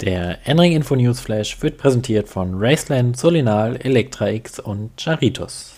Der 0.00 0.46
N-Ring 0.46 0.74
Info 0.74 0.94
News 0.94 1.18
Flash 1.18 1.60
wird 1.60 1.76
präsentiert 1.76 2.28
von 2.28 2.54
Raceland, 2.54 3.16
Solinal, 3.16 3.74
Elektra 3.78 4.28
X 4.28 4.60
und 4.60 4.92
Charitos. 5.00 5.74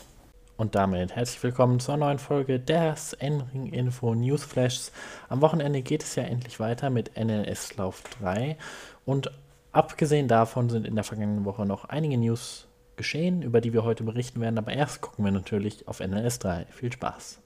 Und 0.58 0.74
damit 0.74 1.16
herzlich 1.16 1.42
willkommen 1.42 1.80
zur 1.80 1.96
neuen 1.96 2.18
Folge 2.18 2.60
des 2.60 3.14
N-Ring 3.14 3.72
Info 3.72 4.14
News 4.14 4.44
Flashs. 4.44 4.92
Am 5.30 5.40
Wochenende 5.40 5.80
geht 5.80 6.02
es 6.02 6.16
ja 6.16 6.24
endlich 6.24 6.60
weiter 6.60 6.90
mit 6.90 7.16
NLS 7.16 7.78
Lauf 7.78 8.02
3 8.20 8.58
und 9.06 9.30
abgesehen 9.72 10.28
davon 10.28 10.68
sind 10.68 10.86
in 10.86 10.96
der 10.96 11.04
vergangenen 11.04 11.46
Woche 11.46 11.64
noch 11.64 11.86
einige 11.86 12.18
News 12.18 12.68
geschehen, 12.96 13.40
über 13.40 13.62
die 13.62 13.72
wir 13.72 13.84
heute 13.84 14.04
berichten 14.04 14.42
werden, 14.42 14.58
aber 14.58 14.74
erst 14.74 15.00
gucken 15.00 15.24
wir 15.24 15.32
natürlich 15.32 15.88
auf 15.88 16.00
NLS 16.00 16.40
3. 16.40 16.66
Viel 16.68 16.92
Spaß! 16.92 17.40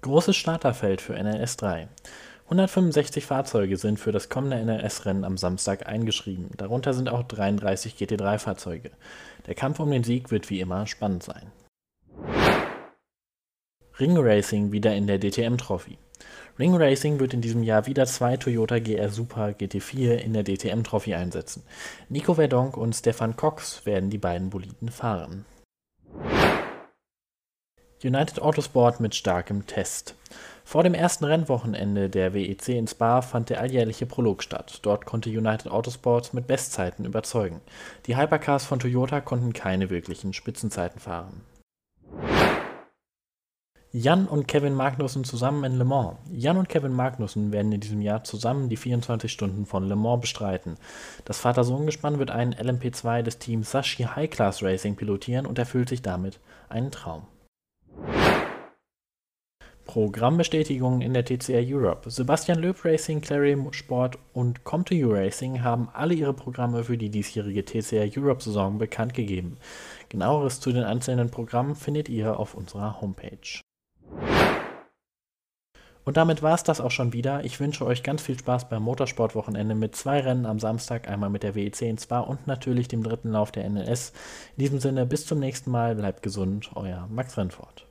Großes 0.00 0.36
Starterfeld 0.36 1.02
für 1.02 1.22
NLS 1.22 1.58
3. 1.58 1.88
165 2.46 3.26
Fahrzeuge 3.26 3.76
sind 3.76 3.98
für 3.98 4.12
das 4.12 4.28
kommende 4.28 4.56
NRS-Rennen 4.58 5.24
am 5.24 5.36
Samstag 5.36 5.88
eingeschrieben, 5.88 6.50
darunter 6.56 6.94
sind 6.94 7.08
auch 7.08 7.24
33 7.24 7.96
GT3-Fahrzeuge. 7.96 8.92
Der 9.48 9.56
Kampf 9.56 9.80
um 9.80 9.90
den 9.90 10.04
Sieg 10.04 10.30
wird 10.30 10.48
wie 10.48 10.60
immer 10.60 10.86
spannend 10.86 11.24
sein. 11.24 11.50
Ring 13.98 14.16
Racing 14.16 14.70
wieder 14.70 14.94
in 14.94 15.08
der 15.08 15.18
DTM 15.18 15.56
Trophy. 15.56 15.98
Ring 16.56 16.76
Racing 16.76 17.18
wird 17.18 17.34
in 17.34 17.40
diesem 17.40 17.64
Jahr 17.64 17.86
wieder 17.86 18.06
zwei 18.06 18.36
Toyota 18.36 18.78
GR 18.78 19.08
Super 19.08 19.48
GT4 19.48 20.14
in 20.14 20.32
der 20.32 20.44
DTM 20.44 20.84
Trophy 20.84 21.14
einsetzen. 21.14 21.64
Nico 22.08 22.34
Verdonk 22.34 22.76
und 22.76 22.94
Stefan 22.94 23.36
Cox 23.36 23.84
werden 23.84 24.08
die 24.08 24.18
beiden 24.18 24.50
Boliden 24.50 24.90
fahren. 24.90 25.46
United 28.06 28.40
Autosport 28.40 29.00
mit 29.00 29.14
starkem 29.14 29.66
Test. 29.66 30.14
Vor 30.64 30.82
dem 30.82 30.94
ersten 30.94 31.24
Rennwochenende 31.24 32.08
der 32.08 32.34
WEC 32.34 32.68
in 32.68 32.86
Spa 32.86 33.20
fand 33.20 33.50
der 33.50 33.60
alljährliche 33.60 34.06
Prolog 34.06 34.42
statt. 34.42 34.78
Dort 34.82 35.06
konnte 35.06 35.30
United 35.30 35.70
Autosport 35.70 36.32
mit 36.34 36.46
Bestzeiten 36.46 37.04
überzeugen. 37.04 37.60
Die 38.06 38.16
Hypercars 38.16 38.64
von 38.64 38.78
Toyota 38.78 39.20
konnten 39.20 39.52
keine 39.52 39.90
wirklichen 39.90 40.32
Spitzenzeiten 40.32 41.00
fahren. 41.00 41.42
Jan 43.92 44.26
und 44.26 44.46
Kevin 44.46 44.74
Magnussen 44.74 45.24
zusammen 45.24 45.64
in 45.64 45.78
Le 45.78 45.84
Mans. 45.84 46.18
Jan 46.30 46.58
und 46.58 46.68
Kevin 46.68 46.92
Magnussen 46.92 47.50
werden 47.50 47.72
in 47.72 47.80
diesem 47.80 48.02
Jahr 48.02 48.24
zusammen 48.24 48.68
die 48.68 48.76
24 48.76 49.32
Stunden 49.32 49.66
von 49.66 49.88
Le 49.88 49.96
Mans 49.96 50.20
bestreiten. 50.20 50.76
Das 51.24 51.38
Vater-Sohn-Gespann 51.38 52.18
wird 52.18 52.30
einen 52.30 52.54
LMP2 52.54 53.22
des 53.22 53.38
Teams 53.38 53.70
Sashi 53.70 54.04
High 54.04 54.28
Class 54.30 54.62
Racing 54.62 54.96
pilotieren 54.96 55.46
und 55.46 55.58
erfüllt 55.58 55.88
sich 55.88 56.02
damit 56.02 56.40
einen 56.68 56.90
Traum. 56.90 57.26
Programmbestätigungen 59.96 61.00
in 61.00 61.14
der 61.14 61.24
TCR 61.24 61.62
Europe. 61.64 62.10
Sebastian 62.10 62.58
Loeb 62.58 62.84
Racing, 62.84 63.22
Clary 63.22 63.56
Sport 63.70 64.18
und 64.34 64.60
Come2U 64.60 65.10
Racing 65.10 65.62
haben 65.62 65.88
alle 65.94 66.12
ihre 66.12 66.34
Programme 66.34 66.84
für 66.84 66.98
die 66.98 67.08
diesjährige 67.08 67.64
TCR 67.64 68.06
Europe 68.14 68.42
Saison 68.42 68.76
bekannt 68.76 69.14
gegeben. 69.14 69.56
Genaueres 70.10 70.60
zu 70.60 70.70
den 70.70 70.84
einzelnen 70.84 71.30
Programmen 71.30 71.74
findet 71.74 72.10
ihr 72.10 72.38
auf 72.38 72.54
unserer 72.54 73.00
Homepage. 73.00 73.62
Und 76.04 76.18
damit 76.18 76.42
war 76.42 76.54
es 76.54 76.62
das 76.62 76.82
auch 76.82 76.90
schon 76.90 77.14
wieder. 77.14 77.46
Ich 77.46 77.58
wünsche 77.58 77.86
euch 77.86 78.02
ganz 78.02 78.20
viel 78.20 78.38
Spaß 78.38 78.68
beim 78.68 78.82
Motorsportwochenende 78.82 79.74
mit 79.74 79.96
zwei 79.96 80.20
Rennen 80.20 80.44
am 80.44 80.58
Samstag, 80.58 81.08
einmal 81.08 81.30
mit 81.30 81.42
der 81.42 81.54
WEC 81.54 81.80
in 81.80 81.96
Spa 81.96 82.20
und 82.20 82.46
natürlich 82.46 82.88
dem 82.88 83.02
dritten 83.02 83.30
Lauf 83.30 83.50
der 83.50 83.66
NLS. 83.66 84.12
In 84.58 84.60
diesem 84.60 84.78
Sinne, 84.78 85.06
bis 85.06 85.24
zum 85.24 85.38
nächsten 85.38 85.70
Mal, 85.70 85.94
bleibt 85.94 86.22
gesund, 86.22 86.70
euer 86.74 87.08
Max 87.10 87.38
Rennfort. 87.38 87.86